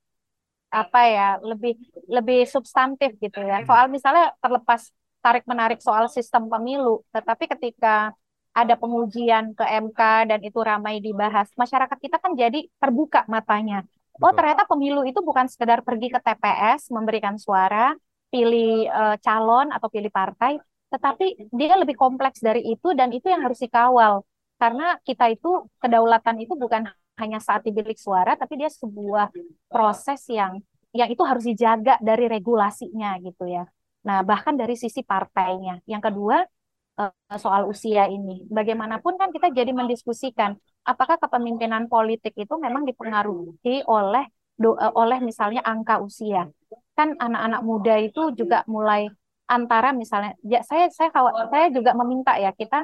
[0.74, 1.78] apa ya, lebih
[2.10, 3.62] lebih substantif gitu ya.
[3.62, 4.90] Soal misalnya terlepas
[5.22, 8.10] tarik menarik soal sistem pemilu, tetapi ketika
[8.54, 13.82] ada pengujian ke MK dan itu ramai dibahas, masyarakat kita kan jadi terbuka matanya.
[14.22, 17.98] Oh, ternyata pemilu itu bukan sekedar pergi ke TPS memberikan suara,
[18.30, 20.62] pilih uh, calon atau pilih partai,
[20.94, 24.22] tetapi dia lebih kompleks dari itu dan itu yang harus dikawal.
[24.54, 26.86] Karena kita itu kedaulatan itu bukan
[27.18, 29.34] hanya saat di bilik suara, tapi dia sebuah
[29.66, 30.62] proses yang
[30.94, 33.66] yang itu harus dijaga dari regulasinya gitu ya.
[34.06, 35.82] Nah, bahkan dari sisi partainya.
[35.90, 36.46] Yang kedua,
[37.00, 38.46] uh, soal usia ini.
[38.50, 44.24] Bagaimanapun kan kita jadi mendiskusikan apakah kepemimpinan politik itu memang dipengaruhi oleh
[44.58, 46.48] do, uh, oleh misalnya angka usia.
[46.94, 49.10] Kan anak-anak muda itu juga mulai
[49.44, 51.12] antara misalnya ya saya saya
[51.52, 52.80] saya juga meminta ya kita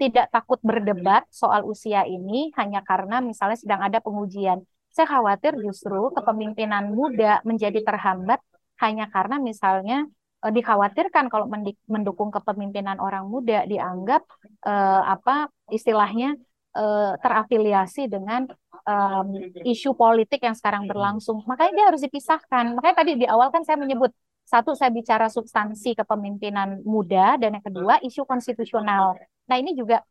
[0.00, 4.58] tidak takut berdebat soal usia ini hanya karena misalnya sedang ada pengujian.
[4.92, 8.42] Saya khawatir justru kepemimpinan muda menjadi terhambat
[8.82, 10.10] hanya karena misalnya
[10.42, 11.46] uh, dikhawatirkan kalau
[11.86, 14.26] mendukung kepemimpinan orang muda dianggap
[14.66, 16.34] uh, apa istilahnya
[16.74, 18.50] uh, terafiliasi dengan
[18.84, 19.28] um,
[19.62, 21.40] isu politik yang sekarang berlangsung.
[21.46, 22.74] Makanya dia harus dipisahkan.
[22.74, 24.10] Makanya tadi di awal kan saya menyebut
[24.42, 29.16] satu saya bicara substansi kepemimpinan muda dan yang kedua isu konstitusional.
[29.46, 30.02] Nah ini juga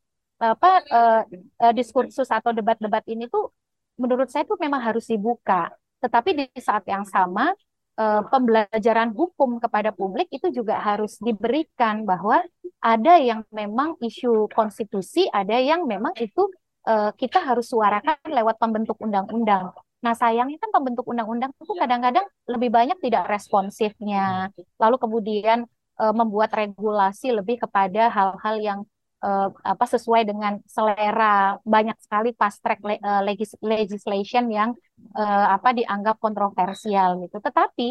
[0.41, 1.21] apa uh,
[1.61, 3.53] uh, diskursus atau debat-debat ini tuh
[4.01, 5.69] menurut saya tuh memang harus dibuka.
[6.01, 7.53] Tetapi di saat yang sama
[7.97, 12.43] uh, pembelajaran hukum kepada publik itu juga harus diberikan bahwa
[12.82, 16.49] ada yang memang isu konstitusi, ada yang memang itu
[16.88, 19.73] uh, kita harus suarakan lewat pembentuk undang-undang.
[20.01, 24.49] Nah, sayangnya kan pembentuk undang-undang itu kadang-kadang lebih banyak tidak responsifnya.
[24.82, 25.69] Lalu kemudian
[26.01, 28.80] uh, membuat regulasi lebih kepada hal-hal yang
[29.21, 34.69] uh, apa sesuai dengan selera banyak sekali fast track uh, legis legislation yang
[35.15, 37.38] uh, apa dianggap kontroversial gitu.
[37.38, 37.88] Tetapi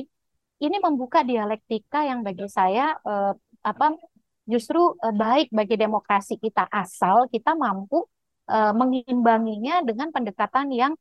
[0.61, 3.33] ini membuka dialektika yang bagi saya uh,
[3.65, 3.97] apa
[4.45, 8.05] justru uh, baik bagi demokrasi kita asal kita mampu
[8.51, 10.95] uh, mengimbanginya dengan pendekatan yang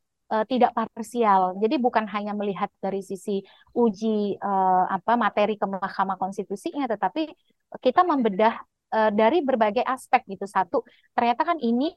[0.46, 1.58] tidak parsial.
[1.58, 3.42] Jadi bukan hanya melihat dari sisi
[3.74, 7.34] uji uh, apa materi ke Mahkamah Konstitusinya, tetapi
[7.82, 8.62] kita membedah
[8.94, 10.46] uh, dari berbagai aspek gitu.
[10.46, 11.94] Satu, ternyata kan ini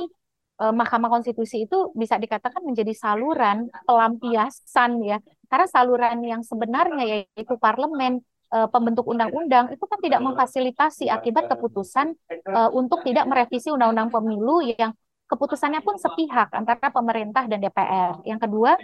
[0.61, 5.19] uh, Mahkamah Konstitusi itu bisa dikatakan menjadi saluran pelampiasan ya.
[5.49, 12.13] Karena saluran yang sebenarnya yaitu parlemen pembentuk undang-undang itu kan tidak memfasilitasi akibat keputusan
[12.53, 14.93] uh, untuk tidak merevisi undang-undang pemilu yang
[15.25, 18.21] keputusannya pun sepihak antara pemerintah dan DPR.
[18.29, 18.77] Yang kedua,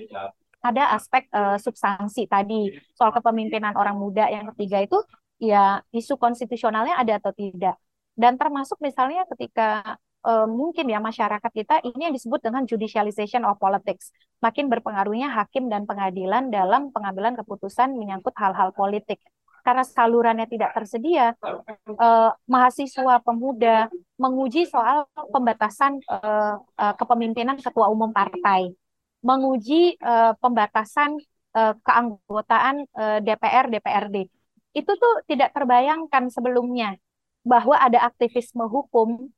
[0.65, 4.33] ada aspek uh, substansi tadi soal kepemimpinan orang muda.
[4.33, 4.99] Yang ketiga itu
[5.37, 7.77] ya isu konstitusionalnya ada atau tidak.
[8.19, 9.95] Dan termasuk misalnya ketika
[10.27, 14.11] uh, mungkin ya masyarakat kita ini yang disebut dengan judicialization of politics.
[14.43, 19.23] Makin berpengaruhnya hakim dan pengadilan dalam pengambilan keputusan menyangkut hal-hal politik
[19.67, 28.09] karena salurannya tidak tersedia, eh, mahasiswa pemuda menguji soal pembatasan eh, eh, kepemimpinan ketua umum
[28.09, 28.73] partai,
[29.21, 31.21] menguji eh, pembatasan
[31.53, 34.17] eh, keanggotaan eh, DPR DPRD.
[34.73, 36.97] Itu tuh tidak terbayangkan sebelumnya
[37.49, 39.33] bahwa ada aktivisme hukum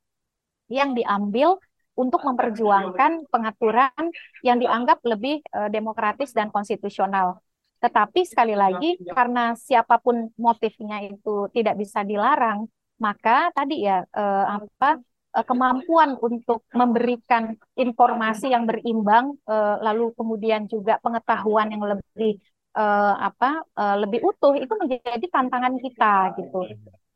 [0.66, 1.62] yang diambil
[1.94, 4.02] untuk memperjuangkan pengaturan
[4.42, 7.38] yang dianggap lebih uh, demokratis dan konstitusional.
[7.80, 12.68] Tetapi sekali lagi karena siapa pun motifnya itu tidak bisa dilarang,
[13.00, 15.00] maka tadi ya eh, apa
[15.32, 22.36] eh, kemampuan untuk memberikan informasi yang berimbang, eh, lalu kemudian juga pengetahuan yang lebih
[22.76, 26.60] eh, apa eh, lebih utuh itu menjadi tantangan kita gitu.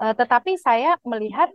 [0.02, 1.50] Eh, tetapi saya melihat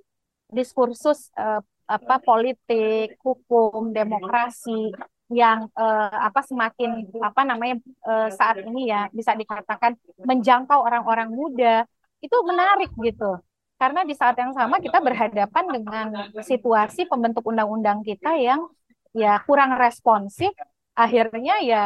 [0.50, 4.94] diskursus eh, apa politik, hukum, demokrasi
[5.30, 9.94] yang uh, apa semakin apa namanya uh, saat ini ya bisa dikatakan
[10.26, 11.86] menjangkau orang-orang muda
[12.22, 13.38] itu menarik gitu.
[13.78, 16.08] Karena di saat yang sama kita berhadapan dengan
[16.42, 18.68] situasi pembentuk undang-undang kita yang
[19.14, 20.52] ya kurang responsif.
[20.98, 21.84] Akhirnya ya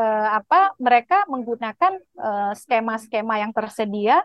[0.00, 2.00] uh, apa mereka menggunakan
[2.56, 4.24] skema-skema uh, yang tersedia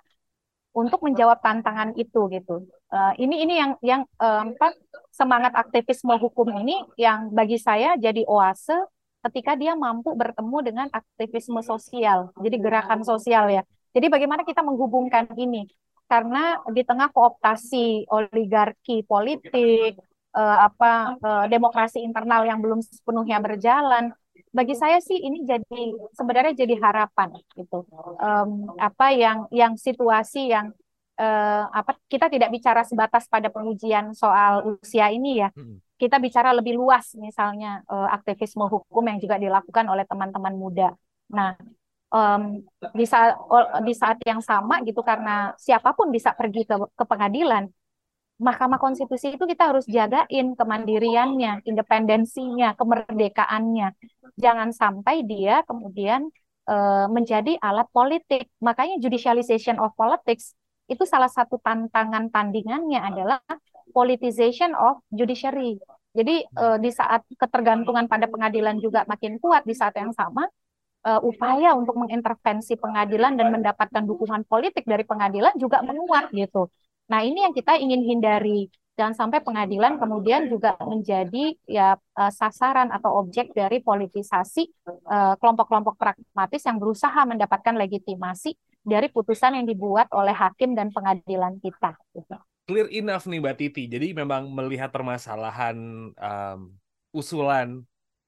[0.75, 2.67] untuk menjawab tantangan itu gitu.
[2.91, 4.75] Uh, ini ini yang yang apa,
[5.09, 8.75] semangat aktivisme hukum ini yang bagi saya jadi oase
[9.25, 13.63] ketika dia mampu bertemu dengan aktivisme sosial, jadi gerakan sosial ya.
[13.95, 15.65] Jadi bagaimana kita menghubungkan ini?
[16.05, 19.97] Karena di tengah kooptasi oligarki politik,
[20.35, 24.13] uh, apa uh, demokrasi internal yang belum sepenuhnya berjalan,
[24.56, 25.84] bagi saya sih ini jadi
[26.15, 27.84] sebenarnya jadi harapan gitu.
[28.24, 30.72] Um, apa yang yang situasi yang
[31.20, 35.52] uh, apa kita tidak bicara sebatas pada pengujian soal usia ini ya.
[36.00, 40.96] Kita bicara lebih luas misalnya uh, aktivisme hukum yang juga dilakukan oleh teman-teman muda.
[41.36, 41.60] Nah
[42.15, 42.63] um,
[42.96, 43.36] di saat
[43.84, 47.68] di saat yang sama gitu karena siapa pun bisa pergi ke ke pengadilan
[48.36, 53.95] Mahkamah Konstitusi itu kita harus jagain kemandiriannya, independensinya, kemerdekaannya.
[54.36, 56.28] Jangan sampai dia kemudian
[56.67, 58.52] uh, menjadi alat politik.
[58.60, 60.52] Makanya judicialization of politics
[60.91, 63.39] itu salah satu tantangan tandingannya adalah
[63.95, 65.80] politicization of judiciary.
[66.12, 70.47] Jadi uh, di saat ketergantungan pada pengadilan juga makin kuat di saat yang sama
[71.07, 76.68] uh, upaya untuk mengintervensi pengadilan dan mendapatkan dukungan politik dari pengadilan juga menguat gitu.
[77.06, 78.70] Nah, ini yang kita ingin hindari.
[78.95, 85.99] Jangan sampai pengadilan kemudian juga menjadi ya uh, sasaran atau objek dari politisasi eh, kelompok-kelompok
[85.99, 88.56] pragmatis yang berusaha mendapatkan legitimasi
[88.88, 91.91] dari putusan yang dibuat oleh hakim dan pengadilan kita.
[92.72, 93.84] Clear enough nih Mbak Titi.
[93.91, 95.76] Jadi memang melihat permasalahan
[96.16, 96.60] um,
[97.12, 97.84] usulan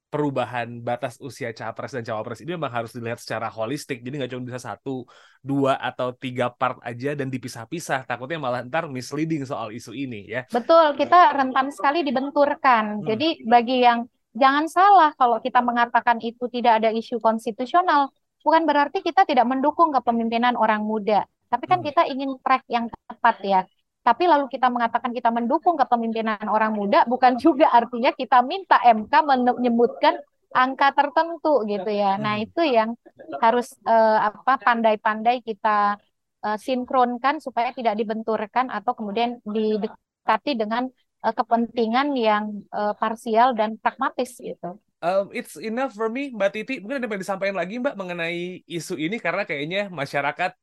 [0.08, 4.00] perubahan batas usia capres dan cawapres ini memang harus dilihat secara holistik.
[4.00, 5.04] Jadi nggak cuma bisa satu,
[5.44, 8.08] dua atau tiga part aja dan dipisah-pisah.
[8.08, 10.48] Takutnya malah ntar misleading soal isu ini ya.
[10.48, 13.04] Betul, kita rentan sekali dibenturkan.
[13.04, 13.06] Hmm.
[13.06, 18.08] Jadi bagi yang jangan salah kalau kita mengatakan itu tidak ada isu konstitusional,
[18.48, 21.28] bukan berarti kita tidak mendukung kepemimpinan orang muda.
[21.52, 21.88] Tapi kan hmm.
[21.92, 23.62] kita ingin track yang tepat ya
[24.08, 29.12] tapi lalu kita mengatakan kita mendukung kepemimpinan orang muda bukan juga artinya kita minta MK
[29.12, 30.16] menyebutkan
[30.56, 32.16] angka tertentu gitu ya.
[32.16, 32.46] Nah, hmm.
[32.48, 32.96] itu yang
[33.44, 36.00] harus uh, apa pandai-pandai kita
[36.48, 40.88] uh, sinkronkan supaya tidak dibenturkan atau kemudian didekati dengan
[41.28, 44.80] uh, kepentingan yang uh, parsial dan pragmatis gitu.
[44.98, 46.76] Um, it's enough for me, Mbak Titi.
[46.82, 50.58] Mungkin ada yang disampaikan lagi, Mbak, mengenai isu ini karena kayaknya masyarakat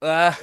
[0.00, 0.34] uh,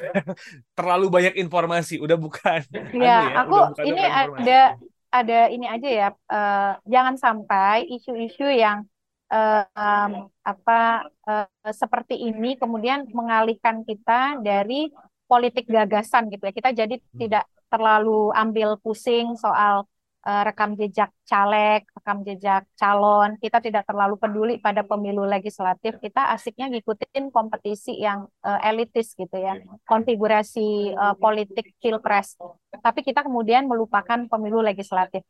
[0.77, 2.61] terlalu banyak informasi udah bukan.
[2.97, 4.61] Ya, ya aku bukan ini ada
[5.07, 8.85] ada ini aja ya uh, jangan sampai isu-isu yang
[9.31, 14.91] uh, um, apa uh, seperti ini kemudian mengalihkan kita dari
[15.27, 16.53] politik gagasan gitu ya.
[16.55, 17.17] Kita jadi hmm.
[17.19, 19.83] tidak terlalu ambil pusing soal
[20.27, 23.39] uh, rekam jejak caleg, rekam jejak calon.
[23.39, 25.95] Kita tidak terlalu peduli pada pemilu legislatif.
[26.03, 29.55] Kita asiknya ngikutin kompetisi yang uh, elitis gitu ya,
[29.87, 32.35] konfigurasi uh, politik pilpres.
[32.83, 35.23] Tapi kita kemudian melupakan pemilu legislatif.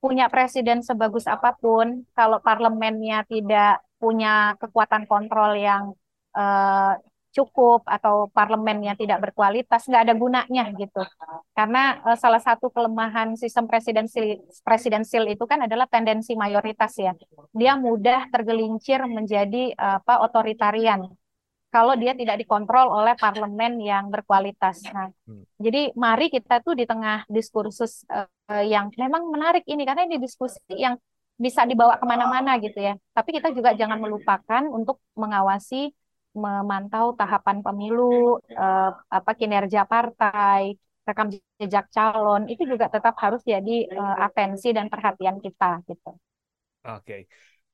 [0.00, 5.92] Punya presiden sebagus apa pun, kalau parlemennya tidak punya kekuatan kontrol yang
[6.32, 6.96] uh,
[7.30, 11.02] cukup atau parlemennya tidak berkualitas nggak ada gunanya gitu
[11.54, 17.14] karena uh, salah satu kelemahan sistem presidensil presidensil itu kan adalah tendensi mayoritas ya
[17.54, 21.06] dia mudah tergelincir menjadi uh, apa otoritarian
[21.70, 24.82] kalau dia tidak dikontrol oleh parlemen yang berkualitas.
[24.90, 25.46] Nah, hmm.
[25.54, 28.26] jadi mari kita tuh di tengah diskursus uh,
[28.66, 30.98] yang memang menarik ini karena ini diskusi yang
[31.38, 32.98] bisa dibawa ke mana-mana gitu ya.
[33.14, 35.94] Tapi kita juga jangan melupakan untuk mengawasi
[36.34, 41.28] memantau tahapan pemilu, eh, apa kinerja partai, rekam
[41.58, 46.14] jejak calon itu juga tetap harus jadi eh, atensi dan perhatian kita gitu.
[46.86, 47.02] Oke.
[47.02, 47.22] Okay.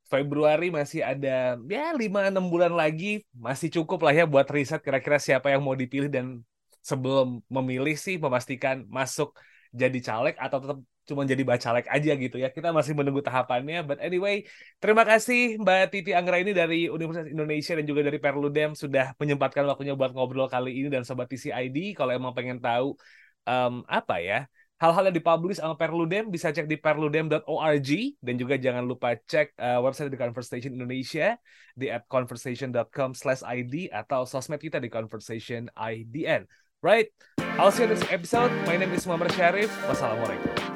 [0.06, 5.18] Februari masih ada ya 5 6 bulan lagi, masih cukup lah ya buat riset kira-kira
[5.18, 6.46] siapa yang mau dipilih dan
[6.78, 9.34] sebelum memilih sih memastikan masuk
[9.74, 12.50] jadi caleg atau tetap cuma jadi bacalek aja gitu ya.
[12.50, 13.86] Kita masih menunggu tahapannya.
[13.86, 14.44] But anyway,
[14.82, 19.62] terima kasih Mbak Titi Anggra ini dari Universitas Indonesia dan juga dari Perludem sudah menyempatkan
[19.70, 21.94] waktunya buat ngobrol kali ini dan Sobat TCID.
[21.94, 22.98] Kalau emang pengen tahu
[23.46, 24.38] um, apa ya,
[24.76, 27.90] hal-hal yang dipublish sama Perludem bisa cek di perludem.org
[28.20, 31.40] dan juga jangan lupa cek uh, website di Conversation Indonesia
[31.72, 36.44] di at conversation.com/id atau sosmed kita di conversation IDN.
[36.84, 37.08] Right,
[37.56, 38.52] I'll see you in this episode.
[38.68, 39.72] My name is Muhammad Syarif.
[39.88, 40.75] Wassalamualaikum.